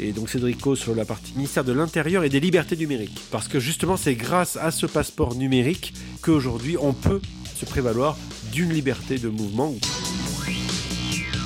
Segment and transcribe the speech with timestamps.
[0.00, 3.20] Et donc Cédrico sur la partie ministère de l'Intérieur et des libertés numériques.
[3.30, 7.20] Parce que justement, c'est grâce à ce passeport numérique qu'aujourd'hui, on peut
[7.54, 8.16] se prévaloir
[8.50, 9.72] d'une liberté de mouvement.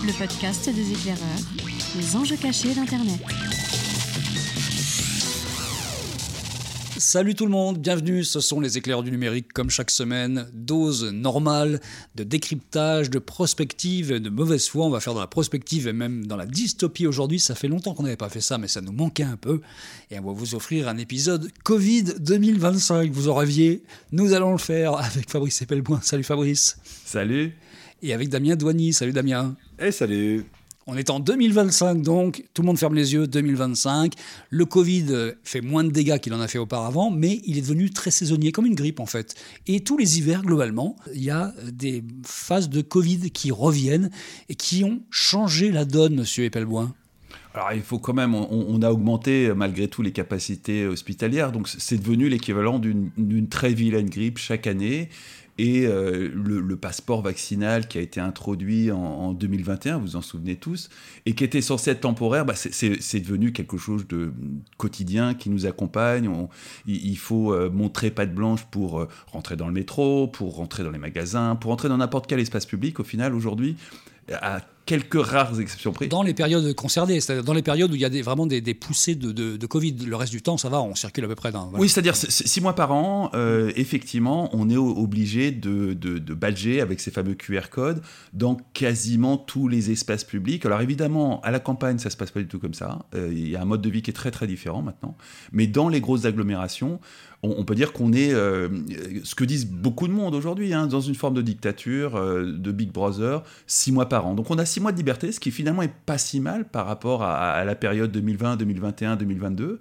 [0.06, 1.18] Le podcast des éclaireurs,
[1.94, 3.20] les enjeux cachés d'Internet.
[7.10, 11.04] Salut tout le monde, bienvenue, ce sont les éclairs du numérique comme chaque semaine, dose
[11.04, 11.80] normale
[12.16, 16.26] de décryptage, de prospective de mauvaise foi, on va faire dans la prospective et même
[16.26, 18.92] dans la dystopie aujourd'hui, ça fait longtemps qu'on n'avait pas fait ça mais ça nous
[18.92, 19.62] manquait un peu.
[20.10, 24.58] Et on va vous offrir un épisode Covid 2025, vous en rêviez, nous allons le
[24.58, 26.76] faire avec Fabrice Epelboin, salut Fabrice.
[27.06, 27.56] Salut.
[28.02, 29.56] Et avec Damien Douany, salut Damien.
[29.78, 30.44] Eh salut
[30.88, 34.14] on est en 2025 donc, tout le monde ferme les yeux, 2025.
[34.48, 37.90] Le Covid fait moins de dégâts qu'il en a fait auparavant, mais il est devenu
[37.90, 39.34] très saisonnier, comme une grippe en fait.
[39.66, 44.10] Et tous les hivers, globalement, il y a des phases de Covid qui reviennent
[44.48, 46.94] et qui ont changé la donne, monsieur Epelboin.
[47.52, 51.98] Alors il faut quand même, on, a augmenté malgré tout les capacités hospitalières, donc c'est
[51.98, 55.08] devenu l'équivalent d'une très vilaine grippe chaque année
[55.58, 60.54] et euh, le, passeport vaccinal qui a été introduit en, 2021, vous vous en souvenez
[60.54, 60.88] tous,
[61.26, 64.32] et qui était censé être temporaire, bah c'est devenu quelque chose de
[64.76, 66.30] quotidien qui nous accompagne.
[66.86, 70.92] il, faut euh, montrer patte blanche pour euh, rentrer dans le métro, pour rentrer dans
[70.92, 73.00] les magasins, pour rentrer dans n'importe quel espace public.
[73.00, 73.76] Au final, aujourd'hui,
[74.32, 76.06] à quelques rares exceptions près.
[76.06, 78.74] Dans les périodes concernées, c'est-à-dire dans les périodes où il y a des, vraiment des,
[78.74, 79.96] poussées de, Covid.
[80.06, 81.70] Le reste du temps, ça va, on circule à peu près dans.
[81.74, 87.00] Oui, c'est-à-dire six mois par an, euh, effectivement, on est obligé de, de, badger avec
[87.00, 88.00] ces fameux QR codes
[88.32, 90.64] dans quasiment tous les espaces publics.
[90.64, 93.04] Alors évidemment, à la campagne, ça se passe pas du tout comme ça.
[93.14, 95.16] Euh, il y a un mode de vie qui est très très différent maintenant.
[95.52, 96.98] Mais dans les grosses agglomérations,
[97.42, 98.68] on, peut dire qu'on est, euh,
[99.22, 102.90] ce que disent beaucoup de monde aujourd'hui, hein, dans une forme de dictature, de Big
[102.90, 104.34] Brother, six mois par an.
[104.34, 106.86] Donc on a six mois de liberté, ce qui finalement est pas si mal par
[106.86, 109.78] rapport à, la période 2020, 2021, 2022.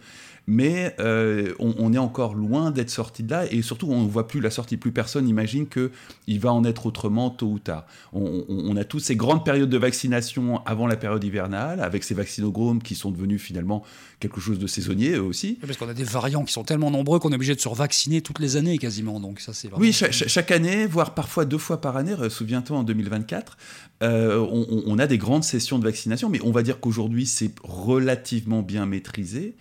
[0.49, 4.29] Mais euh, on, est encore loin d'être sorti de là et surtout on ne voit
[4.29, 4.77] plus la sortie.
[4.77, 7.85] Plus personne n'imagine qu'il va en être autrement tôt ou tard.
[8.13, 12.81] On, a tous ces grandes périodes de vaccination avant la période hivernale, avec ces vaccinogromes
[12.81, 13.83] qui sont devenus finalement
[14.21, 15.57] quelque chose de saisonnier eux aussi.
[15.59, 18.21] Parce qu'on a des variants qui sont tellement nombreux qu'on est obligé de se revacciner
[18.21, 19.19] toutes les années quasiment.
[19.19, 22.15] Donc ça c'est Oui, chaque, année, voire parfois deux fois par année.
[22.29, 23.57] Souviens-toi en 2024,
[24.03, 28.61] euh, on, a des grandes sessions de vaccination, mais on va dire qu'aujourd'hui c'est relativement
[28.61, 29.55] bien maîtrisé.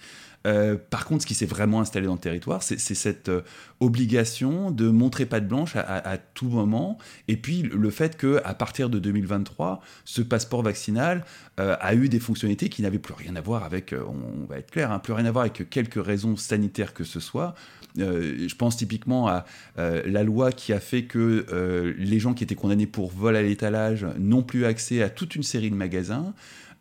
[0.47, 3.43] Euh, par contre, ce qui s'est vraiment installé dans le territoire, c'est cette euh,
[3.81, 6.99] obligation de montrer patte blanche à, tout moment,
[7.29, 11.25] et puis le fait que à partir de 2023, ce passeport vaccinal
[11.59, 14.93] a eu des fonctionnalités qui n'avaient plus rien à voir avec, on va être clair,
[14.93, 17.55] hein, plus rien à voir avec quelques raisons sanitaires que ce soit.
[17.97, 19.45] je pense typiquement à
[19.77, 24.07] la loi qui a fait que les gens qui étaient condamnés pour vol à l'étalage
[24.19, 26.35] n'ont plus accès à toute une série de magasins.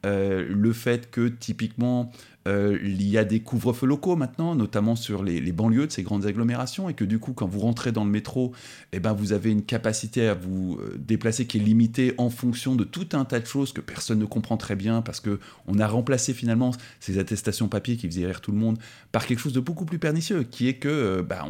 [0.05, 2.11] Euh, le fait que typiquement
[2.47, 6.25] euh, il y a des couvre-feux locaux maintenant, notamment sur les, banlieues de ces grandes
[6.25, 8.51] agglomérations, et que du coup, quand vous rentrez dans le métro,
[8.91, 12.75] eh ben, vous avez une capacité à vous euh, déplacer qui est limitée en fonction
[12.75, 15.79] de tout un tas de choses que personne ne comprend très bien, parce que on
[15.79, 18.77] a remplacé finalement ces attestations papier qui faisaient rire tout le monde
[19.11, 21.45] par quelque chose de beaucoup plus pernicieux, qui est que bah,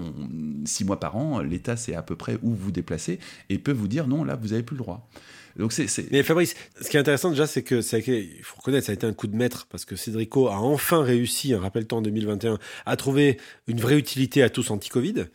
[0.63, 3.19] six mois par an, l'État sait à peu près où vous déplacez
[3.50, 5.09] et peut vous dire non, là, vous n'avez plus le droit.
[5.58, 8.88] Donc c'est, Mais Fabrice, ce qui est intéressant déjà, c'est que ça il faut reconnaître,
[8.88, 12.02] ça a été un coup de maître parce que Cédrico a enfin réussi, rappelle-toi en
[12.02, 15.26] 2021, à trouver une vraie utilité à tous anti-Covid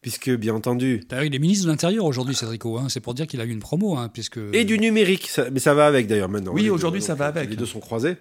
[0.00, 1.00] puisque bien entendu.
[1.08, 2.78] D'ailleurs, il est ministre de l'Intérieur aujourd'hui, Cédrico.
[2.78, 2.86] Hein.
[2.88, 4.38] C'est pour dire qu'il a eu une promo, hein, puisque.
[4.52, 6.52] Et du numérique, mais ça va avec d'ailleurs maintenant.
[6.52, 7.50] Oui, aujourd'hui ça va avec.
[7.50, 8.16] Les deux sont croisés.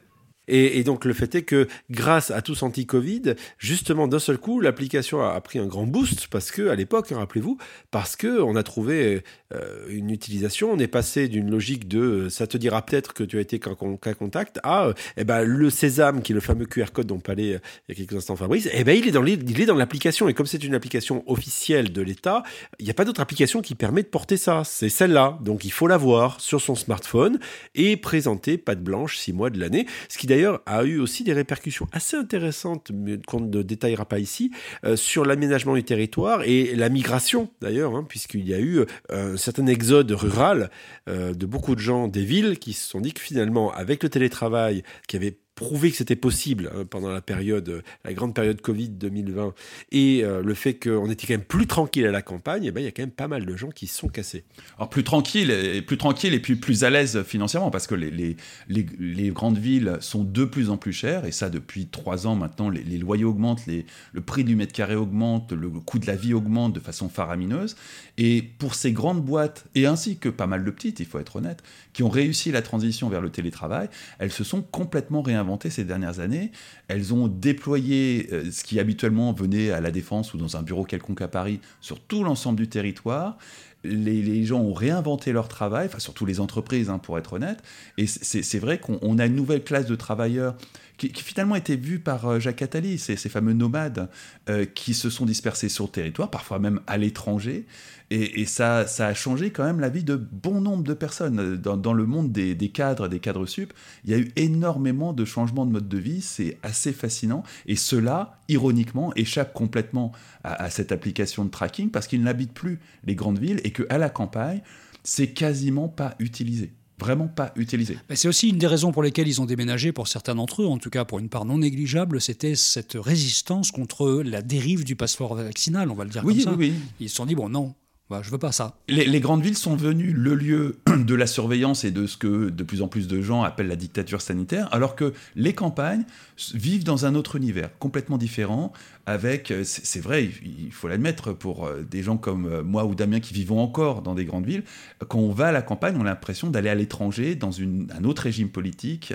[0.47, 5.21] Et, donc le fait est que grâce à tous anti-Covid, justement d'un seul coup, l'application
[5.21, 7.57] a, pris un grand boost parce que à l'époque, hein, rappelez-vous,
[7.91, 12.29] parce que on a trouvé euh, une utilisation, on est passé d'une logique de euh,
[12.29, 16.21] ça te dira peut-être que tu as été cas contact à eh ben le sésame
[16.21, 18.69] qui est le fameux QR code dont parlait euh, il y a quelques instants Fabrice,
[18.73, 21.91] eh ben il est dans il est dans l'application et comme c'est une application officielle
[21.91, 22.43] de l'État,
[22.79, 25.37] il n'y a pas d'autre application qui permet de porter ça, c'est celle-là.
[25.41, 27.39] Donc il faut l'avoir sur son smartphone
[27.75, 31.87] et présenter patte blanche six mois de l'année, ce qui a eu aussi des répercussions
[31.91, 34.51] assez intéressantes, mais qu'on ne détaillera pas ici,
[34.85, 38.85] euh, sur l'aménagement du territoire et la migration d'ailleurs, hein, puisqu'il y a eu euh,
[39.33, 40.69] un certain exode rural
[41.09, 44.09] euh, de beaucoup de gens des villes qui se sont dit que finalement, avec le
[44.09, 48.89] télétravail qui avait prouvé que c'était possible hein, pendant la période, la grande période Covid
[48.89, 49.55] 2020,
[49.91, 52.79] et euh, le fait qu'on était quand même plus tranquille à la campagne, eh ben,
[52.79, 54.43] il y a quand même pas mal de gens qui se sont cassés.
[54.77, 58.11] Alors plus tranquille, et plus tranquille et puis plus à l'aise financièrement, parce que les,
[58.11, 58.35] les,
[58.69, 62.69] les, grandes villes sont de plus en plus chères, et ça depuis trois ans maintenant,
[62.69, 66.73] les, loyers augmentent, le prix du mètre carré augmente, le coût de la vie augmente
[66.73, 67.75] de façon faramineuse,
[68.19, 71.37] et pour ces grandes boîtes, et ainsi que pas mal de petites, il faut être
[71.37, 71.63] honnête,
[71.93, 73.89] qui ont réussi la transition vers le télétravail,
[74.19, 76.51] elles se sont complètement réinventées ces dernières années.
[76.87, 80.83] Elles ont déployé euh, ce qui habituellement venait à la Défense ou dans un bureau
[80.83, 83.37] quelconque à Paris sur tout l'ensemble du territoire.
[83.83, 87.63] Les, gens ont réinventé leur travail, enfin surtout les entreprises, hein, pour être honnête.
[87.97, 90.55] Et c'est vrai qu'on a une nouvelle classe de travailleurs
[90.97, 94.09] qui, finalement était vu par euh, Jacques Attali, ces, ces fameux nomades
[94.49, 97.65] euh, qui se sont dispersés sur le territoire, parfois même à l'étranger.
[98.09, 101.57] Et, ça, ça a changé quand même la vie de bon nombre de personnes.
[101.57, 103.73] Dans, le monde des, cadres, des cadres sup,
[104.05, 107.43] il y a eu énormément de changements de mode de vie, c'est assez fascinant.
[107.65, 110.13] Et cela, ironiquement, échappe complètement
[110.45, 113.97] à, à cette application de tracking parce qu'ils n'habitent plus les grandes villes et qu'à
[113.97, 114.61] la campagne,
[115.03, 117.97] c'est quasiment pas utilisé vraiment pas utilisé.
[118.15, 120.77] C'est aussi une des raisons pour lesquelles ils ont déménagé, pour certains d'entre eux, en
[120.77, 125.35] tout cas pour une part non négligeable, c'était cette résistance contre la dérive du passeport
[125.35, 126.51] vaccinal, on va le dire comme ça.
[126.51, 126.73] Oui, oui.
[126.99, 127.75] Ils se sont dit, bon non,
[128.09, 128.77] bah, je veux pas ça.
[128.87, 132.63] Les, grandes villes sont venues le lieu de la surveillance et de ce que de
[132.63, 136.05] plus en plus de gens appellent la dictature sanitaire, alors que les campagnes
[136.53, 138.71] vivent dans un autre univers, complètement différent,
[139.05, 142.95] avec, euh, c'est vrai, il faut l'admettre, pour euh, des gens comme euh, moi ou
[142.95, 144.63] Damien qui vivons encore dans des grandes villes,
[145.09, 148.05] quand on va à la campagne, on a l'impression d'aller à l'étranger, dans une, un
[148.05, 149.13] autre régime politique,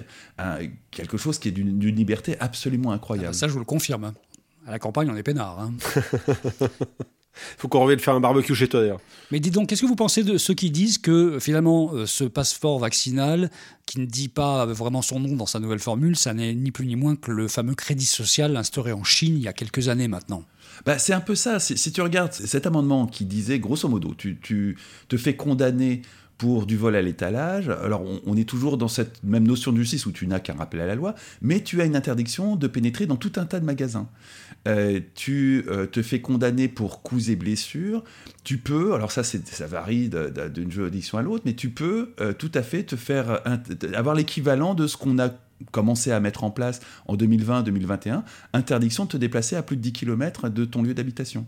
[0.90, 3.28] quelque chose qui est d'une liberté absolument incroyable.
[3.30, 4.04] Ah, ça, je vous le confirme.
[4.04, 4.14] Hein.
[4.66, 5.60] À la campagne, on est peinard.
[5.60, 5.72] Hein.
[7.58, 9.00] faut qu'on revienne faire un barbecue chez toi d'ailleurs.
[9.30, 12.24] Mais dis donc, qu'est-ce que vous pensez de ceux qui disent que finalement euh, ce
[12.24, 13.50] passeport vaccinal,
[13.86, 16.86] qui ne dit pas vraiment son nom dans sa nouvelle formule, ça n'est ni plus
[16.86, 20.08] ni moins que le fameux crédit social instauré en Chine il y a quelques années
[20.08, 20.44] maintenant?
[20.86, 21.60] Bah, c'est un peu ça.
[21.60, 24.76] Si, tu regardes cet amendement qui disait, grosso modo, tu, tu
[25.08, 26.02] te fais condamner
[26.42, 27.68] pour du vol à l'étalage.
[27.68, 30.80] Alors, on, est toujours dans cette même notion de justice où tu n'as qu'un rappel
[30.80, 33.64] à la loi, mais tu as une interdiction de pénétrer dans tout un tas de
[33.64, 34.08] magasins.
[34.68, 38.04] Euh, tu euh, te fais condamner pour coups et blessures.
[38.44, 40.10] Tu peux, alors ça, ça varie
[40.54, 43.40] d'une juridiction à l'autre, mais tu peux euh, tout à fait te faire
[43.94, 45.30] avoir l'équivalent de ce qu'on a
[45.70, 48.22] commencé à mettre en place en 2020-2021,
[48.52, 51.46] interdiction de te déplacer à plus de 10 km de ton lieu d'habitation.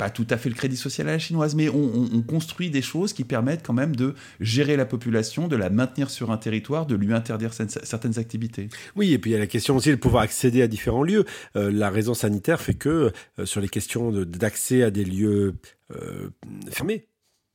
[0.00, 3.12] Pas tout à fait le crédit social à la chinoise, mais on, construit des choses
[3.12, 6.94] qui permettent quand même de gérer la population, de la maintenir sur un territoire, de
[6.94, 8.70] lui interdire certaines activités.
[8.96, 11.26] Oui, et puis il y a la question aussi de pouvoir accéder à différents lieux.
[11.54, 15.56] Euh, la raison sanitaire fait que euh, sur les questions d'accès à des lieux
[15.94, 16.30] euh,
[16.70, 17.09] fermés,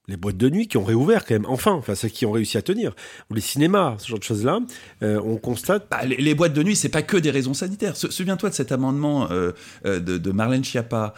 [0.08, 2.58] les boîtes de nuit qui ont réouvert quand même, enfin, enfin ceux qui ont réussi
[2.58, 2.96] à tenir,
[3.30, 4.60] ou les cinémas, ce genre de choses-là,
[5.04, 5.88] euh, on constate.
[5.90, 7.96] Bah, les, boîtes de nuit, c'est pas que des raisons sanitaires.
[7.96, 9.52] Souviens-toi de cet amendement euh,
[9.86, 11.14] euh, de, Marlène Schiappa,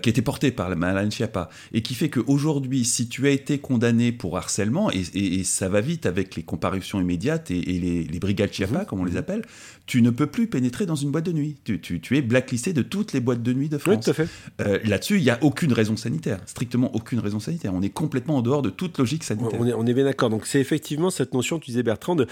[0.00, 3.58] qui a été porté par Marlène Schiappa, et qui fait qu'aujourd'hui, si tu as été
[3.58, 8.82] condamné pour harcèlement, et, ça va vite avec les comparutions immédiates et, les, brigades Schiappa,
[8.82, 8.86] mmh.
[8.86, 9.16] comme on les mmh.
[9.16, 9.42] appelle,
[9.90, 11.56] tu ne peux plus pénétrer dans une boîte de nuit.
[11.64, 13.96] Tu, tu, es blacklisté de toutes les boîtes de nuit de France.
[13.96, 14.28] Oui, tout à fait.
[14.60, 17.74] Euh, là-dessus, il n'y a aucune raison sanitaire, strictement aucune raison sanitaire.
[17.74, 19.58] On est complètement en dehors de toute logique sanitaire.
[19.60, 20.30] On est, on est bien d'accord.
[20.30, 22.26] Donc c'est effectivement cette notion, tu disais Bertrand, de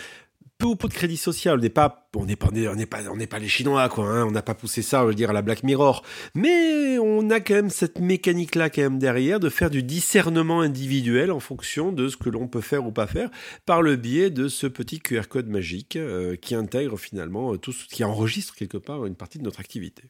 [0.59, 1.59] peu ou peu de crédit social.
[1.59, 4.06] On n'est pas, n'est pas, n'est pas, n'est pas les Chinois, quoi.
[4.06, 4.27] Hein.
[4.27, 6.03] On n'a pas poussé ça, je veux dire, à la Black Mirror.
[6.35, 11.31] Mais on a quand même cette mécanique-là, quand même derrière, de faire du discernement individuel
[11.31, 13.31] en fonction de ce que l'on peut faire ou pas faire,
[13.67, 17.73] par le biais de ce petit QR code magique euh, qui intègre finalement euh, tout
[17.73, 20.03] ce qui enregistre quelque part une partie de notre activité.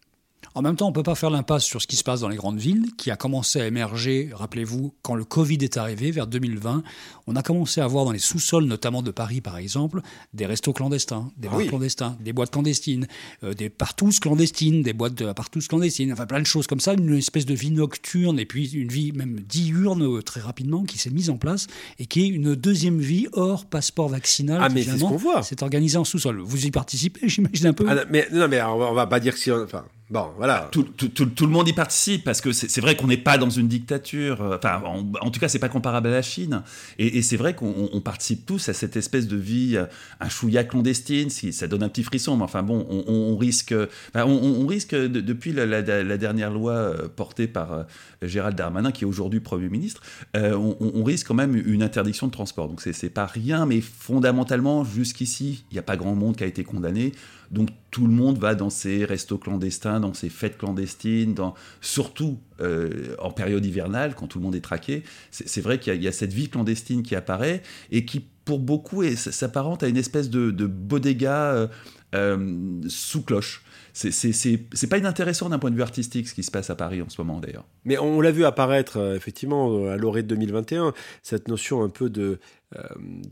[0.55, 2.29] En même temps, on ne peut pas faire l'impasse sur ce qui se passe dans
[2.29, 6.27] les grandes villes, qui a commencé à émerger, rappelez-vous, quand le Covid est arrivé, vers
[6.27, 6.83] 2020.
[7.27, 10.01] On a commencé à voir dans les sous-sols, notamment de Paris par exemple,
[10.33, 13.07] des restos clandestins, des ah clandestins, des boîtes clandestines,
[13.45, 16.95] euh, des partous clandestines, des boîtes de partous clandestines, enfin plein de choses comme ça,
[16.95, 20.99] une espèce de vie nocturne et puis une vie même diurne euh, très rapidement qui
[20.99, 21.67] s'est mise en place
[21.99, 24.61] et qui est une deuxième vie hors passeport vaccinal.
[24.63, 25.43] Ah, mais c'est ce qu'on voit.
[25.43, 26.41] C'est organisé en sous-sol.
[26.41, 27.87] Vous y participez, j'imagine un peu.
[27.89, 29.53] Ah, mais, non, mais on va pas dire que si.
[29.53, 30.71] Enfin, Bon, voilà.
[30.73, 33.51] Tout, tout, tout, le monde y participe parce que c'est vrai qu'on n'est pas dans
[33.51, 34.41] une dictature.
[34.41, 34.83] Euh, enfin,
[35.21, 36.63] en, tout cas, c'est pas comparable à la Chine.
[36.99, 39.85] Et, c'est vrai qu'on participe tous à cette espèce de vie, euh,
[40.21, 41.29] un chouïa clandestine.
[41.29, 43.75] Si ça donne un petit frisson, mais enfin bon, on, risque.
[44.15, 47.85] on, risque depuis la, dernière loi euh, portée par
[48.23, 50.01] Gérald Darmanin, qui est aujourd'hui Premier ministre,
[50.35, 52.69] on, risque quand même une interdiction de transport.
[52.69, 56.47] Donc c'est pas rien, mais fondamentalement, jusqu'ici, il n'y a pas grand monde qui a
[56.47, 57.13] été condamné.
[57.51, 62.39] Donc tout le monde va dans ces restos clandestins, dans ces fêtes clandestines, dans, surtout
[62.61, 65.03] euh, en période hivernale, quand tout le monde est traqué.
[65.31, 69.83] C'est vrai qu'il y, a cette vie clandestine qui apparaît et qui, pour beaucoup, s'apparente
[69.83, 71.69] à une espèce de, bodega euh,
[72.15, 73.63] euh, sous cloche
[73.99, 77.09] c'est pas inintéressant d'un point de vue artistique ce qui se passe à Paris en
[77.09, 77.67] ce moment d'ailleurs.
[77.85, 82.39] Mais on, l'a vu apparaître effectivement à l'orée de 2021, cette notion un peu de,
[82.77, 82.83] euh,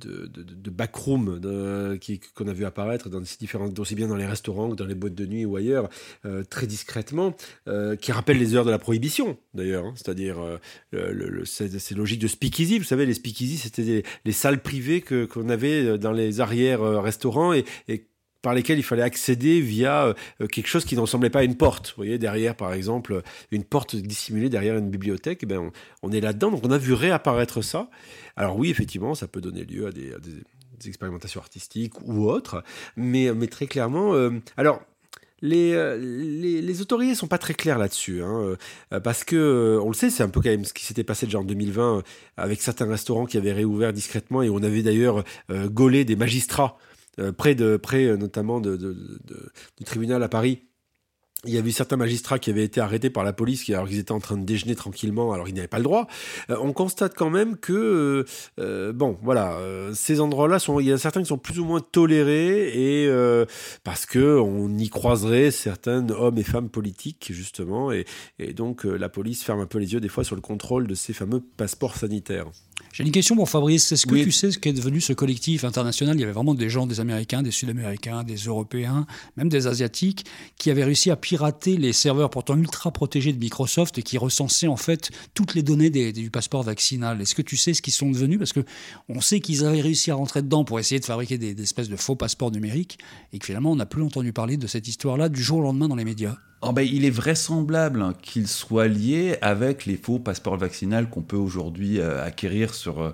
[0.01, 1.39] de, de, backroom
[2.35, 4.95] qu'on a vu apparaître dans ces différentes, aussi bien dans les restaurants que dans les
[4.95, 5.91] boîtes de nuit ou ailleurs,
[6.25, 7.37] euh, très discrètement,
[7.69, 9.93] euh, qui rappellent les heures de la prohibition d'ailleurs, hein.
[9.95, 10.39] c'est-à-dire
[11.45, 12.79] ces logiques de speakeasy.
[12.79, 17.65] Vous savez, les speakeasy, c'était les salles privées qu'on avait dans les arrières restaurants et
[18.47, 20.15] par lesquels il fallait accéder via
[20.53, 21.89] quelque chose qui ne ressemblait pas à une porte.
[21.89, 25.73] Vous voyez, derrière, par exemple, une porte dissimulée derrière une bibliothèque, eh ben,
[26.05, 26.53] on, est là-dedans.
[26.53, 27.91] Donc on a vu réapparaître ça.
[28.37, 30.13] Alors oui, effectivement, ça peut donner lieu à des,
[30.87, 32.63] expérimentations artistiques ou autres,
[32.95, 34.81] mais, mais très clairement, euh, alors
[35.43, 38.57] les, euh, les, les, autorités sont pas très claires là-dessus, hein,
[38.93, 41.27] euh, parce que on le sait, c'est un peu quand même ce qui s'était passé
[41.27, 42.05] déjà en 2020
[42.37, 46.79] avec certains restaurants qui avaient réouvert discrètement et on avait d'ailleurs gaulé des magistrats
[47.37, 50.63] près de près notamment de, du tribunal à Paris
[51.47, 53.99] il y a eu certains magistrats qui avaient été arrêtés par la police alors qu'ils
[53.99, 56.07] étaient en train de déjeuner tranquillement alors ils n'avaient pas le droit.
[56.51, 58.25] Euh, on constate quand même que euh,
[58.59, 59.59] euh, bon voilà
[59.95, 63.11] ces endroits-là il y a certains qui sont plus ou moins tolérés et
[63.85, 68.05] parce que on y croiserait certains hommes et femmes politiques justement et
[68.55, 71.13] donc la police ferme un peu les yeux des fois sur le contrôle de ces
[71.13, 72.47] fameux passeports sanitaires.
[72.97, 73.93] J'ai une question pour Fabrice.
[73.93, 76.17] Est-ce que tu sais ce qu'est devenu ce collectif international?
[76.17, 80.25] Il y avait vraiment des gens, des Américains, des Sud-Américains, des Européens, même des Asiatiques,
[80.57, 84.67] qui avaient réussi à pirater les serveurs pourtant ultra protégés de Microsoft et qui recensaient
[84.67, 87.21] en fait toutes les données du passeport vaccinal.
[87.21, 88.39] Est-ce que tu sais ce qu'ils sont devenus?
[88.39, 88.65] Parce que
[89.11, 91.91] on sait qu'ils avaient réussi à rentrer dedans pour essayer de fabriquer des, des espèces
[91.91, 92.99] de faux passeports numériques
[93.35, 95.89] et que finalement on n'a plus entendu parler de cette histoire-là du jour au lendemain
[95.89, 96.39] dans les médias.
[96.63, 101.23] Oh ben, il est vraisemblable hein, qu'il soit lié avec les faux passeports vaccinaux qu'on
[101.23, 103.03] peut aujourd'hui euh, acquérir sur.
[103.03, 103.11] Euh,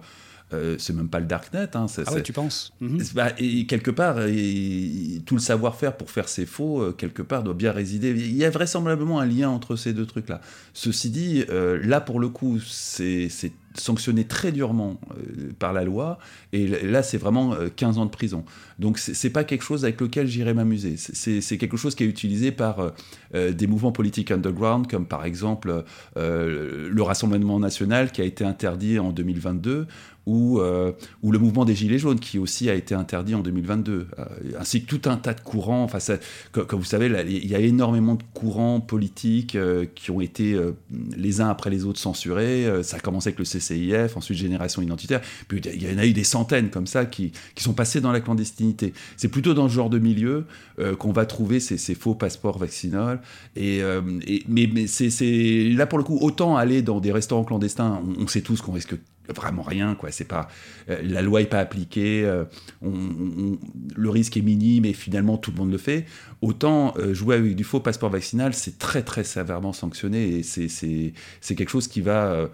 [0.52, 1.68] euh, c'est même pas le darknet.
[1.74, 3.02] Hein, ah ouais, tu penses mhm.
[3.14, 7.72] bah, et quelque part, tout le savoir-faire pour faire ces faux, quelque part, doit bien
[7.72, 8.10] résider.
[8.10, 10.42] Il y a vraisemblablement un lien entre ces deux trucs-là.
[10.74, 13.30] Ceci dit, là, pour le coup, c'est
[13.74, 16.18] sanctionné très durement euh, par la loi,
[16.52, 18.44] et là c'est vraiment 15 euh, ans de prison.
[18.78, 20.96] Donc c'est pas quelque chose avec lequel j'irai m'amuser.
[20.96, 22.92] C'est quelque chose qui est utilisé par
[23.34, 25.84] euh, des mouvements politiques underground, comme par exemple
[26.16, 29.86] le Rassemblement national qui a été interdit en 2022,
[30.26, 30.60] ou,
[31.22, 34.08] ou le mouvement des Gilets jaunes qui aussi a été interdit en 2022,
[34.58, 35.82] ainsi que tout un tas de courants.
[35.82, 35.98] Enfin,
[36.52, 39.56] comme, vous savez, il y a énormément de courants politiques
[39.94, 40.58] qui ont été
[41.16, 42.66] les uns après les autres censurés.
[42.82, 45.20] ça a commencé avec le CIF, ensuite Génération Identitaire.
[45.48, 48.12] Puis il y en a eu des centaines comme ça qui, qui sont passés dans
[48.12, 48.92] la clandestinité.
[49.16, 50.44] C'est plutôt dans ce genre de milieu
[50.78, 53.16] euh, qu'on va trouver ces, faux passeports vaccinaux.
[53.56, 54.00] Et, euh,
[54.48, 54.66] mais,
[55.74, 58.94] là pour le coup, autant aller dans des restaurants clandestins, on, sait tous qu'on risque
[59.32, 60.10] vraiment rien quoi.
[60.10, 60.48] C'est pas
[60.88, 62.30] euh, la loi est pas appliquée
[62.82, 63.58] on,
[63.96, 66.06] le risque est minime et finalement tout le monde le fait.
[66.40, 71.70] Autant jouer avec du faux passeport vaccinal c'est très très sévèrement sanctionné et c'est quelque
[71.70, 72.48] chose qui va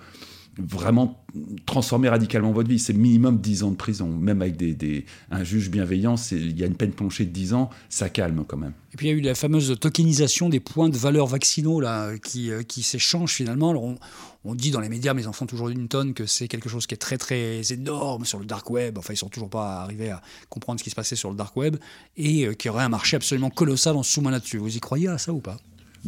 [0.59, 1.25] vraiment
[1.67, 2.79] transformer radicalement votre vie.
[2.79, 4.09] C'est minimum 10 ans de prison.
[4.09, 7.71] Même avec des, un juge bienveillant, il y a une peine planchée de 10 ans,
[7.89, 8.73] ça calme quand même.
[8.93, 12.17] Et puis il y a eu la fameuse tokenisation des points de valeur vaccinaux là,
[12.19, 13.99] qui, euh, qui s'échangent finalement.
[14.45, 16.95] On, dit dans les médias, mes enfants toujours d'une tonne, que c'est quelque chose qui
[16.95, 18.97] est très très énorme sur le dark web.
[18.97, 21.55] Enfin, ils sont toujours pas arrivés à comprendre ce qui se passait sur le dark
[21.57, 21.77] web
[22.17, 24.57] et euh, qui aurait un marché absolument colossal en sous-main là-dessus.
[24.57, 25.59] Vous y croyez à ça ou pas?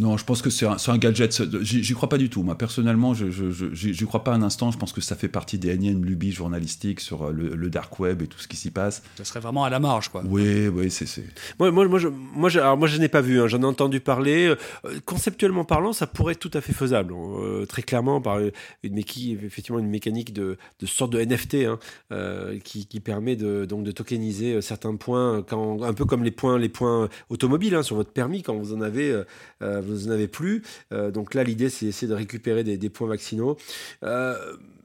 [0.00, 1.42] Non, je pense que c'est un, un, gadget.
[1.62, 2.42] J'y crois pas du tout.
[2.42, 3.26] Moi, personnellement, je
[3.87, 4.71] n'y crois pas un instant.
[4.71, 8.23] Je pense que ça fait partie des énièmes lubies journalistiques sur euh, le, dark web
[8.23, 9.02] et tout ce qui s'y passe.
[9.16, 10.23] Ça serait vraiment à la marge, quoi.
[10.25, 11.07] Oui, oui, c'est.
[11.59, 13.42] Moi, moi, moi, je, moi, alors, moi, je n'ai pas vu.
[13.42, 13.47] Hein.
[13.47, 14.54] J'en ai entendu parler.
[14.87, 17.12] Euh, conceptuellement parlant, ça pourrait être tout à fait faisable.
[17.14, 21.78] Euh, très clairement, par une, effectivement, une mécanique de, de sorte de NFT hein,
[22.64, 26.59] qui, qui, permet de, donc, de tokeniser certains points, quand, un peu comme les points,
[26.59, 29.23] les points automobiles hein, sur votre permis quand vous en avez
[29.90, 30.62] vous n'en avez plus.
[30.92, 33.56] Euh, donc là, l'idée, c'est d'essayer de récupérer des, points vaccinaux.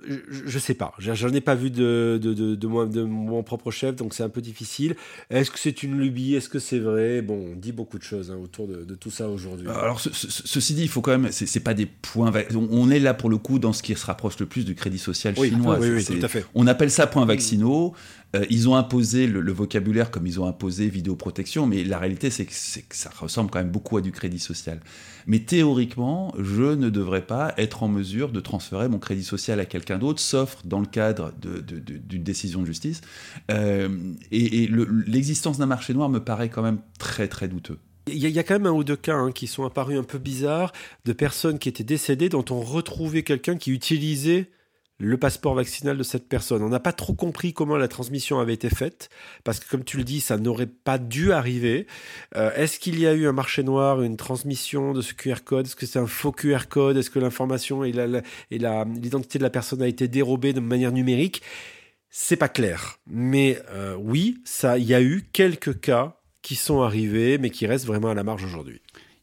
[0.08, 0.94] Euh, je, ne sais pas.
[1.00, 4.30] J'en ai pas vu de, de, de, moi, de mon propre chef, donc c'est un
[4.30, 4.96] peu difficile.
[5.30, 6.36] Est-ce que c'est une lubie?
[6.36, 7.22] Est-ce que c'est vrai?
[7.22, 9.68] Bon, on dit beaucoup de choses hein, autour de, tout ça aujourd'hui.
[9.68, 11.32] Alors, ceci dit, il faut quand même.
[11.32, 12.32] C'est pas des points.
[12.56, 15.00] On est là pour le coup dans ce qui se rapproche le plus du crédit
[15.00, 15.78] social chinois.
[15.80, 16.46] Oui, oui, tout à fait.
[16.56, 17.94] On appelle ça points vaccinaux.
[18.36, 22.46] Euh, ils ont imposé le, vocabulaire comme ils ont imposé vidéoprotection, mais la réalité, c'est
[22.46, 24.80] que, que, ça ressemble quand même beaucoup à du crédit social.
[25.28, 29.66] Mais théoriquement, je ne devrais pas être en mesure de transférer mon crédit social à
[29.66, 33.02] quelqu'un d'autre, sauf dans le cadre d'une décision de justice.
[33.52, 34.68] Euh, et,
[35.08, 37.80] l'existence d'un marché noir me paraît quand même très très douteux.
[38.08, 40.20] Il y, a quand même un ou deux cas hein, qui sont apparus un peu
[40.20, 40.72] bizarres
[41.06, 44.52] de personnes qui étaient décédées dont on retrouvait quelqu'un qui utilisait
[44.98, 46.64] le passeport vaccinal de cette personne.
[46.64, 49.10] On n'a pas trop compris comment la transmission avait été faite,
[49.44, 51.86] parce que comme tu le dis, ça n'aurait pas dû arriver.
[52.36, 55.66] Euh, est-ce qu'il y a eu un marché noir, une transmission de ce QR code?
[55.66, 56.98] Est-ce que c'est un faux QR code?
[56.98, 61.42] Est-ce que l'information et l'identité de la personne a été dérobée de manière numérique?
[62.10, 63.00] C'est pas clair.
[63.08, 67.68] Mais euh, oui, ça, il y a eu quelques cas qui sont arrivés, mais qui
[67.68, 68.82] restent vraiment à la marge aujourd'hui.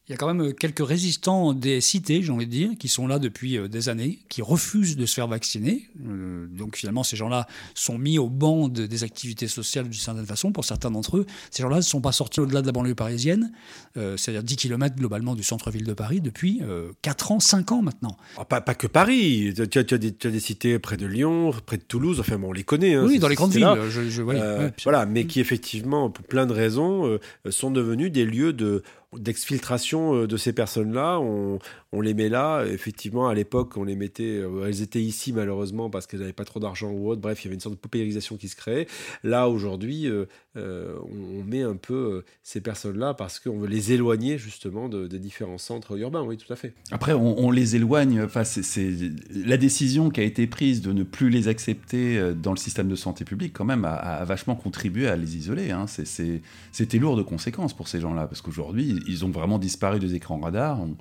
[0.08, 2.88] Il y a quand même euh, quelques résistants des cités, j'ai envie de dire, qui
[2.88, 5.88] sont là depuis euh, des années, qui refusent de se faire vacciner.
[6.04, 10.50] Euh, donc finalement, ces gens-là sont mis au banc des activités sociales d'une certaine façon,
[10.50, 11.26] pour certains d'entre eux.
[11.52, 13.52] Ces gens-là ne sont pas sortis au-delà de la banlieue parisienne,
[13.94, 16.60] c'est-à-dire 10 km globalement du centre-ville de Paris, depuis
[17.02, 18.16] 4 ans, 5 ans maintenant.
[18.36, 20.96] Ah, pas, pas, que Paris, tu as, tu, as des, tu as, des, cités près
[20.96, 22.94] de Lyon, près de Toulouse, enfin bon, on les connaît.
[22.94, 23.68] Hein, oui, dans les grandes villes.
[23.90, 27.18] Je, je, voilà, mais qui effectivement, pour plein de raisons,
[27.50, 28.82] sont devenus des lieux de
[29.18, 31.20] d'exfiltration euh, de ces personnes-là.
[31.20, 31.58] On,
[32.00, 32.64] les met là.
[32.64, 34.38] Effectivement, à l'époque, on les mettait.
[34.38, 37.20] Euh, elles étaient ici, malheureusement, parce qu'elles n'avaient pas trop d'argent ou autre.
[37.20, 38.86] Bref, il y avait une sorte de paupérisation qui se créait.
[39.22, 40.26] Là, aujourd'hui, euh,
[40.56, 45.58] on, met un peu ces personnes-là parce qu'on veut les éloigner, justement, de, des différents
[45.58, 46.22] centres urbains.
[46.22, 46.72] Oui, tout à fait.
[46.90, 48.22] Après, on, les éloigne.
[48.22, 48.90] Enfin, c'est
[49.30, 52.96] la décision qui a été prise de ne plus les accepter dans le système de
[52.96, 55.70] santé publique, quand même, a, vachement contribué à les isoler.
[55.70, 55.86] Hein.
[55.86, 60.38] C'était lourd de conséquences pour ces gens-là, parce qu'aujourd'hui, ils ont vraiment disparu des écrans
[60.38, 60.96] radars on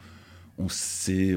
[0.69, 1.35] c'est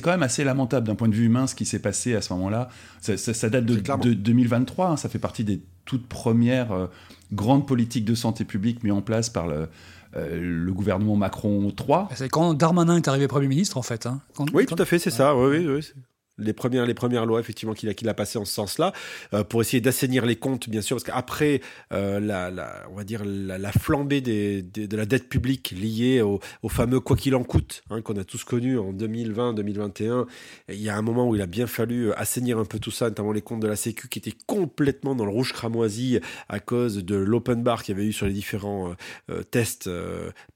[0.00, 2.32] quand même assez lamentable d'un point de vue humain ce qui s'est passé à ce
[2.34, 2.68] moment-là.
[3.00, 4.96] Ça, date de, 2023, hein.
[4.96, 6.86] ça fait partie des toutes premières euh,
[7.32, 9.68] grandes politiques de santé publique mises en place par le,
[10.16, 12.08] euh, le gouvernement Macron 3.
[12.14, 14.06] C'est quand Darmanin est arrivé Premier ministre en fait.
[14.06, 14.20] Hein.
[14.52, 15.36] oui, tout à fait, c'est ça.
[15.36, 16.02] Oui, oui, oui
[16.38, 18.92] les premières, les premières lois effectivement qu'il a, qu'il a passées en ce sens-là,
[19.32, 21.60] euh, pour essayer d'assainir les comptes, bien sûr, parce qu'après
[21.92, 26.40] euh, la, la, on va dire la, flambée des, de la dette publique liée au,
[26.62, 30.26] au fameux quoi qu'il en coûte, hein, qu'on a tous connu en 2020-2021,
[30.68, 33.08] il y a un moment où il a bien fallu assainir un peu tout ça,
[33.08, 37.04] notamment les comptes de la Sécu qui étaient complètement dans le rouge cramoisi à cause
[37.04, 38.94] de l'open bar qu'il y avait eu sur les différents
[39.30, 39.90] euh, tests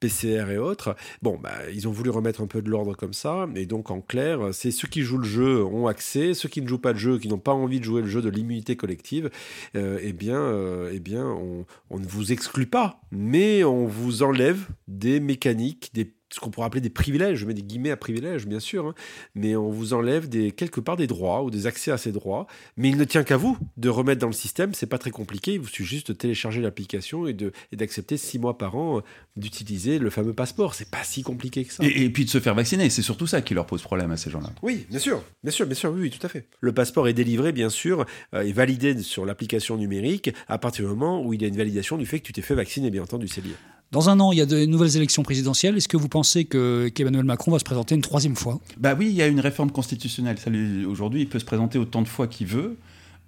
[0.00, 0.96] PCR et autres.
[1.22, 4.00] Bon, bah, ils ont voulu remettre un peu de l'ordre comme ça, et donc en
[4.00, 6.34] clair, c'est ceux qui jouent le jeu ont accès.
[6.34, 8.22] Ceux qui ne jouent pas le jeu, qui n'ont pas envie de jouer le jeu
[8.22, 9.30] de l'immunité collective,
[9.76, 14.22] euh, eh bien, euh, eh bien on, on, ne vous exclut pas, mais on vous
[14.22, 17.96] enlève des mécaniques, des ce qu'on pourrait appeler des privilèges, je mets des guillemets à
[17.96, 18.94] privilèges bien sûr, hein,
[19.34, 22.46] mais on vous enlève des, quelque part des droits ou des accès à ces droits,
[22.76, 25.54] mais il ne tient qu'à vous de remettre dans le système, c'est pas très compliqué,
[25.54, 27.36] il vous suffit juste de télécharger l'application et,
[27.72, 29.00] d'accepter six mois par an euh,
[29.36, 31.84] d'utiliser le fameux passeport, c'est pas si compliqué que ça.
[31.84, 34.30] Et, puis de se faire vacciner, c'est surtout ça qui leur pose problème à ces
[34.30, 34.50] gens-là.
[34.62, 36.46] Oui, bien sûr, bien sûr, bien sûr, oui, tout à fait.
[36.60, 40.90] Le passeport est délivré bien sûr, euh, et validé sur l'application numérique à partir du
[40.90, 43.02] moment où il y a une validation du fait que tu t'es fait vacciner, bien
[43.02, 43.54] entendu, c'est lié.
[43.92, 45.76] Dans un an, il y a de nouvelles élections présidentielles.
[45.76, 48.60] Est-ce que vous pensez que qu'Emmanuel Macron va se présenter une troisième fois?
[48.78, 50.36] Bah oui, il y a une réforme constitutionnelle.
[50.88, 52.76] Aujourd'hui, il peut se présenter autant de fois qu'il veut.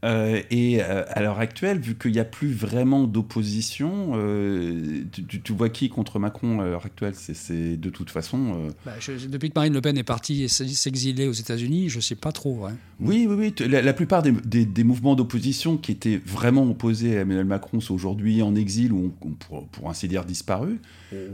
[0.04, 5.04] Euh, et euh, à l'heure actuelle, vu qu'il n'y a plus vraiment d'opposition, euh,
[5.44, 7.14] tu, vois qui contre Macron à l'heure actuelle?
[7.14, 8.68] C'est de toute façon.
[8.84, 8.92] Bah,
[9.28, 12.66] depuis que Marine Le Pen est partie s'exiler aux États-Unis, je ne sais pas trop.
[13.00, 13.68] Oui, oui, oui.
[13.68, 18.56] La, plupart des, mouvements d'opposition qui étaient vraiment opposés à Emmanuel Macron sont aujourd'hui en
[18.56, 20.78] exil ou, pour, pour, ainsi dire, disparus.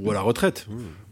[0.03, 0.67] Ou à la retraite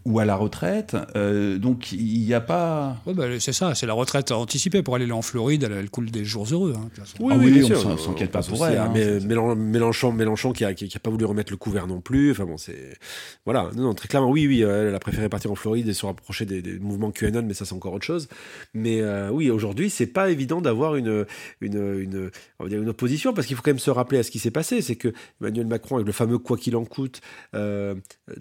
[0.07, 0.97] ou à la retraite.
[1.16, 2.97] Euh, donc il n'y a pas.
[3.07, 4.83] bah, c'est ça, c'est la retraite anticipée.
[4.83, 6.75] Pour aller en Floride, elle, coule des jours heureux.
[6.77, 6.88] Hein,
[7.19, 8.79] oui, ah oui, on s'inquiète pas pour elle.
[8.79, 12.31] Hein, mais Mélenchon, Mélenchon qui n'a qui, a pas voulu remettre le couvert non plus.
[12.31, 12.97] Enfin bon, c'est.
[13.45, 16.47] Voilà, non, très clairement, oui, oui, elle a préféré partir en Floride et se rapprocher
[16.47, 18.29] des, mouvements QAnon, mais ça, c'est encore autre chose.
[18.75, 21.27] Mais euh, oui, aujourd'hui, c'est pas évident d'avoir une,
[21.61, 24.23] une, une, on va dire une opposition parce qu'il faut quand même se rappeler à
[24.23, 24.83] ce qui s'est passé.
[24.83, 27.21] C'est que Emmanuel Macron, avec le fameux quoi qu'il en coûte,
[27.55, 27.95] euh,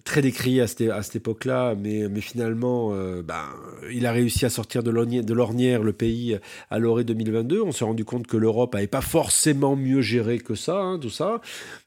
[0.04, 3.46] très décrié à cette, à cette époque-là, mais, finalement, euh, ben,
[3.92, 6.38] il a réussi à sortir de l'ornière le pays
[6.70, 7.62] à l'orée 2022.
[7.62, 11.10] On s'est rendu compte que l'Europe n'avait pas forcément mieux géré que ça, hein, tout
[11.10, 11.42] ça.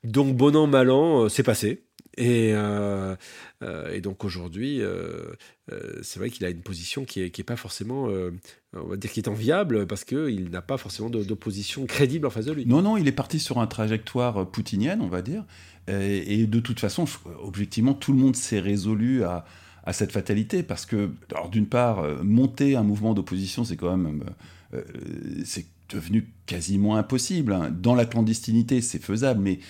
[0.05, 1.85] Donc, bon an, mal an, euh, c'est passé.
[2.17, 3.15] Et, euh,
[4.03, 4.81] donc aujourd'hui,
[6.03, 8.09] c'est vrai qu'il a une position qui n'est pas forcément,
[8.73, 12.47] on va dire, qui est enviable parce qu'il n'a pas forcément d'opposition crédible en face
[12.47, 12.67] de lui.
[12.67, 15.45] Non, non, il est parti sur une trajectoire poutinienne, on va dire.
[15.89, 17.05] Et, et de toute façon,
[17.43, 19.45] objectivement, tout le monde s'est résolu à,
[19.93, 21.11] cette fatalité parce que,
[21.51, 24.23] d'une part, euh, monter un mouvement d'opposition, c'est quand même.
[24.75, 27.55] Euh, euh, c'est devenu quasiment impossible.
[27.55, 27.71] Hein.
[27.71, 29.61] Dans la clandestinité, c'est faisable, mais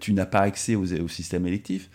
[0.00, 1.88] tu n'as pas accès au, au système électif.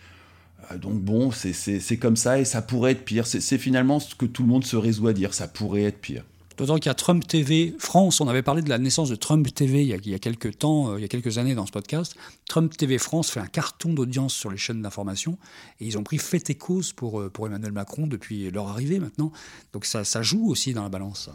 [0.80, 3.26] donc bon, c'est comme ça et ça pourrait être pire.
[3.26, 6.24] C'est finalement ce que tout le monde se résout à dire, ça pourrait être pire.
[6.56, 9.52] D'autant qu'il y a Trump TV France, on avait parlé de la naissance de Trump
[9.54, 12.16] TV il y a, quelques temps, euh, il y a quelques années dans ce podcast.
[12.48, 15.36] Trump TV France fait un carton d'audience sur les chaînes d'information
[15.80, 19.00] et ils ont pris fait et cause pour, euh, pour Emmanuel Macron depuis leur arrivée
[19.00, 19.32] maintenant.
[19.74, 21.28] Donc ça, joue aussi dans la balance.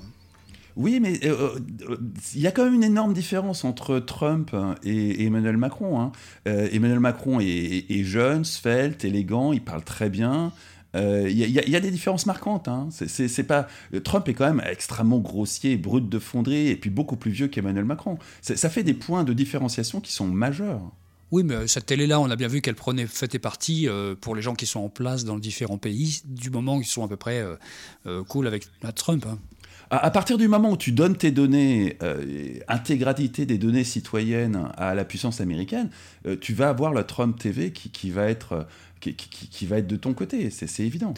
[0.76, 1.60] Oui, mais euh,
[2.34, 6.02] il y a quand même une énorme différence entre Trump et, Emmanuel Macron.
[6.02, 6.12] Hein.
[6.46, 10.52] Emmanuel Macron est, jeune, svelte, élégant, il parle très bien.
[10.94, 12.68] Il euh, y, a des différences marquantes.
[12.68, 12.90] Hein.
[12.92, 13.68] C'est, pas
[14.04, 17.86] Trump est quand même extrêmement grossier, brut de fonderie, et puis beaucoup plus vieux qu'Emmanuel
[17.86, 18.18] Macron.
[18.42, 20.82] Ça fait des points de différenciation qui sont majeurs.
[21.32, 24.36] Oui, mais cette télé-là, on a bien vu qu'elle prenait fait et partie euh, pour
[24.36, 27.08] les gens qui sont en place dans les différents pays, du moment qu'ils sont à
[27.08, 27.56] peu près euh,
[28.06, 29.26] euh, cool avec Trump.
[29.26, 29.40] hein.
[29.94, 34.96] À, partir du moment où tu donnes tes données, euh, intégralité des données citoyennes à
[34.96, 35.90] la puissance américaine,
[36.26, 38.64] euh, tu vas avoir la Trump TV qui, qui va être euh,
[39.02, 41.14] qui, va être de ton côté, c'est évident.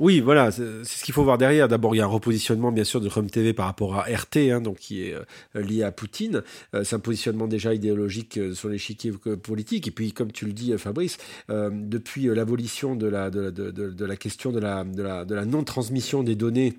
[0.00, 1.66] Oui, voilà, c'est ce qu'il faut voir derrière.
[1.66, 4.52] D'abord, il y a un repositionnement, bien sûr, de Trump TV par rapport à RT,
[4.52, 5.22] hein, donc qui est euh,
[5.60, 6.42] lié à Poutine.
[6.74, 9.88] Euh, c'est un positionnement déjà idéologique euh, sur l'échiquier politique.
[9.88, 13.30] Et puis, comme tu le dis, Fabrice, depuis l'abolition de la,
[14.16, 16.74] question de la non-transmission des données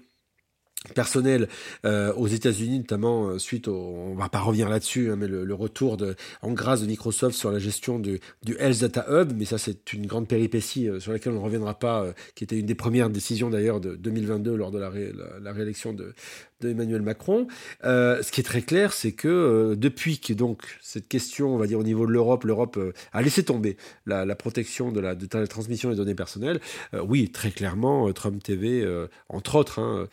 [0.96, 1.48] personnelles
[1.86, 5.54] euh, aux États-Unis, notamment euh, suite au, on va pas revenir là-dessus, hein, mais le,
[5.54, 9.44] retour de, en grâce de Microsoft sur la gestion du, du Health Data Hub, mais
[9.44, 12.66] ça c'est une grande péripétie euh, sur laquelle on ne reviendra pas, qui était une
[12.66, 16.14] des premières décisions d'ailleurs de 2022 lors de la, ré- la, la réélection de,
[16.62, 17.48] Emmanuel Macron.
[17.84, 21.80] Ce qui est très clair, c'est que depuis que donc cette question, on va dire
[21.80, 22.78] au niveau de l'Europe, l'Europe
[23.14, 26.60] a laissé tomber la, protection de la, de la transmission des données personnelles,
[27.02, 28.86] oui, très clairement, Trump TV,
[29.30, 30.10] entre autres, hein,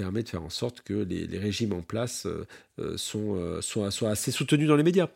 [0.00, 2.46] permet de faire en sorte que les, régimes en place euh,
[2.78, 5.08] euh, euh, soient, soient assez soutenus dans les médias.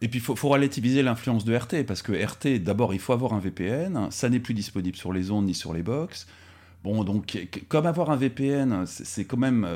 [0.00, 3.12] Et puis il faut, faut relativiser l'influence de RT, parce que RT, d'abord, il faut
[3.12, 6.26] avoir un VPN, ça n'est plus disponible sur les ondes ni sur les box.
[6.82, 9.68] Bon, donc, comme avoir un VPN, c'est quand même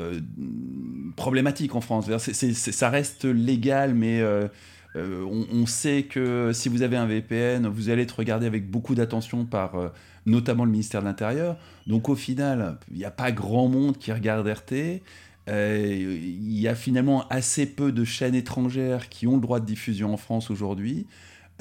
[1.15, 2.09] problématique en France.
[2.17, 4.23] Ça reste légal, mais
[4.95, 9.45] on, sait que si vous avez un VPN, vous allez être regardé avec beaucoup d'attention
[9.45, 9.91] par
[10.25, 11.57] notamment le ministère de l'Intérieur.
[11.87, 15.01] Donc au final, il n'y a pas grand monde qui regarde RT.
[15.47, 19.65] Euh, Il y a finalement assez peu de chaînes étrangères qui ont le droit de
[19.65, 21.05] diffusion en France aujourd'hui.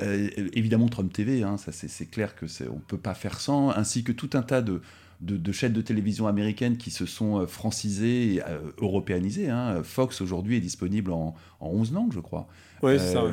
[0.00, 4.02] Euh, évidemment, Trump TV, hein, ça c'est clair que on peut pas faire sans, ainsi
[4.02, 4.80] que tout un tas de,
[5.20, 9.48] de, de chaînes de télévision américaines qui se sont euh, francisées et euh, européanisées.
[9.50, 9.82] hein.
[9.82, 12.46] Fox aujourd'hui est disponible en, en 11 langues, je crois.
[12.82, 13.32] Oui, Euh,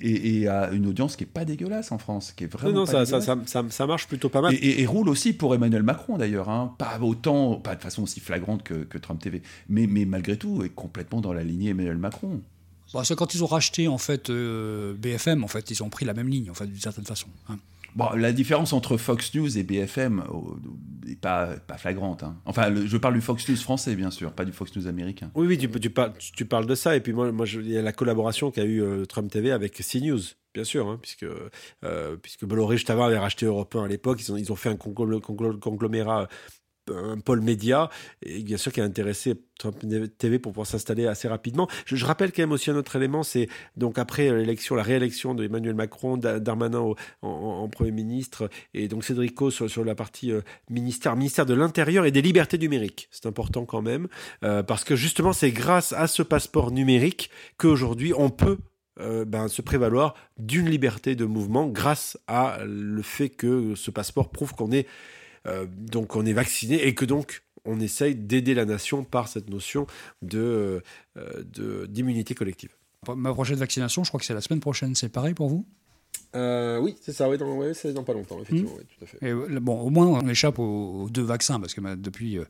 [0.00, 2.78] et, et a une audience qui est pas dégueulasse en France, qui est Non, vraiment
[2.80, 3.48] non, pas ça, ça, dégueulasse.
[3.50, 4.54] ça, ça, ça marche plutôt pas mal.
[4.54, 6.74] Et, et- et roule aussi pour Emmanuel Macron d'ailleurs, hein.
[6.78, 10.62] pas autant, pas de façon aussi flagrante que, que Trump TV, mais, mais malgré tout
[10.62, 12.40] est complètement dans la lignée Emmanuel Macron.
[12.92, 16.04] Bon, c'est quand ils ont racheté en fait euh, BFM, en fait, ils ont pris
[16.04, 17.26] la même ligne, en fait, d'une certaine façon.
[17.48, 17.56] hein.
[17.94, 20.24] Bon, la différence entre Fox News et BFM
[21.06, 22.22] n'est pas, pas flagrante.
[22.24, 22.36] hein.
[22.44, 25.30] Enfin, je parle du Fox News français, bien sûr, pas du Fox News américain.
[25.36, 26.96] Oui, oui, tu, parles, de ça.
[26.96, 30.20] Et puis moi, il y a la collaboration qu'a eu euh, Trump TV avec CNews,
[30.54, 31.24] bien sûr, hein, puisque,
[31.84, 34.20] euh, puisque Bolloré, juste avant, avait racheté Europe 1 à l'époque.
[34.28, 36.28] Ils ont, fait un conglo- conglo- conglomérat,
[36.90, 37.88] un pôle média,
[38.22, 39.76] et bien sûr qui a intéressé Trump
[40.18, 41.68] TV pour pouvoir s'installer assez rapidement.
[41.86, 45.44] Je, rappelle quand même aussi un autre élément, c'est donc après l'élection, la réélection de
[45.44, 50.32] Emmanuel Macron, Da- Darmanin en, Premier ministre, et donc Cédric O sur, sur la partie
[50.32, 53.08] euh, ministère, ministère de l'Intérieur et des libertés numériques.
[53.10, 54.08] C'est important quand même.
[54.44, 58.58] Euh, parce que justement, c'est grâce à ce passeport numérique qu'aujourd'hui, on peut
[59.00, 64.30] euh, ben, se prévaloir d'une liberté de mouvement grâce à le fait que ce passeport
[64.30, 64.86] prouve qu'on est,
[65.68, 69.86] donc on est vacciné et que donc on essaye d'aider la nation par cette notion
[70.22, 70.82] de,
[71.16, 72.70] euh, de- d'immunité collective.
[73.14, 75.66] Ma prochaine vaccination, je crois que c'est la semaine prochaine, c'est pareil pour vous?
[76.34, 79.06] Euh, oui, c'est ça, oui, dans, ouais, c'est dans pas longtemps, effectivement, oui, tout à
[79.06, 79.18] fait.
[79.28, 82.44] Et, bon, au moins, on échappe aux, aux deux vaccins, parce que bah, depuis euh,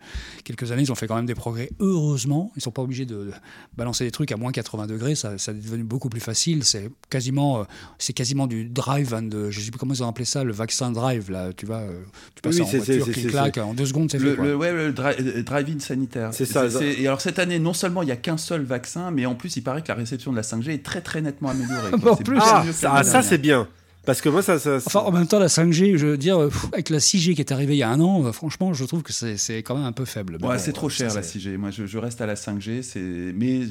[0.44, 1.70] quelques années, ils ont fait quand même des progrès.
[1.80, 3.32] Heureusement, ils ne sont pas obligés de, de
[3.76, 6.64] balancer des trucs à moins 80 degrés, ça, ça est devenu beaucoup plus facile.
[6.64, 7.64] C'est quasiment, euh,
[7.98, 10.44] c'est quasiment du drive, and, de- je ne sais plus comment ils ont appelé ça,
[10.44, 12.02] le vaccin drive, là, tu vois, euh,
[12.34, 14.30] tu passes Oui, en c'est- voiture, c'est- clic c'est- clac, en deux secondes, c'est Le,
[14.30, 14.36] fait.
[14.36, 14.44] quoi.
[14.46, 16.32] le- ouais, le dri- drive-in sanitaire.
[16.32, 16.82] C'est ça, ça.
[16.84, 19.56] Et alors cette année, non seulement il n'y a qu'un seul vaccin, mais en plus
[19.56, 21.90] il paraît que la réception de la 5G est très très nettement améliorée.
[22.04, 22.38] En C'est plus.
[22.40, 23.68] Ah, ça, c'est bien.
[24.06, 24.58] Parce que moi, ça.
[24.58, 27.34] ça Enfin, en même temps, la 5G, je veux dire, euh, pff, avec la 6G
[27.34, 29.62] qui est arrivée il y a un an, euh, franchement, je trouve que c'est c'est
[29.62, 30.36] quand même un peu faible.
[30.40, 31.56] Mais Ouais, bon, c'est trop euh, cher ça, la c'est- 6G.
[31.56, 32.82] Moi, je, je reste à la 5G.
[32.82, 33.62] C'est, mais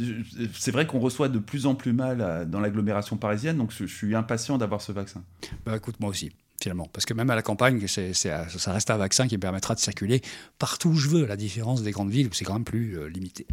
[0.58, 3.86] c'est vrai qu'on reçoit de plus en plus mal à- dans l'agglomération parisienne, donc je,
[3.86, 5.22] je suis impatient d'avoir ce vaccin.
[5.66, 6.32] Bah écoute, moi aussi,
[6.64, 6.90] finalement.
[6.92, 10.22] Parce que même à la campagne, ça reste un vaccin qui me permettra de circuler
[10.58, 12.98] partout où je veux, à la différence des grandes villes où c'est quand même plus
[12.98, 13.46] euh, limité.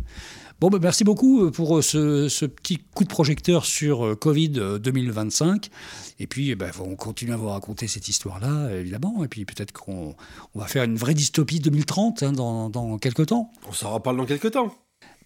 [0.60, 4.14] Bon, bah, merci beaucoup euh, pour euh, ce, ce petit coup de projecteur sur euh,
[4.14, 5.70] Covid euh, 2025.
[6.18, 9.24] Et puis, eh ben, on continue à vous raconter cette histoire-là, évidemment.
[9.24, 10.14] Et puis peut-être qu'on
[10.54, 13.50] on va faire une vraie dystopie 2030 hein, dans, dans quelques temps.
[13.68, 14.74] On s'en reparle dans quelques temps.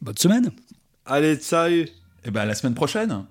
[0.00, 0.50] Bonne semaine
[1.06, 1.88] Allez, salut
[2.24, 3.26] Et ben à la semaine prochaine.